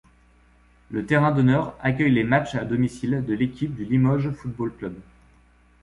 [0.89, 4.95] Le terrain d'honneur accueille les matches à domicile de l'équipe du Limoges Football Club.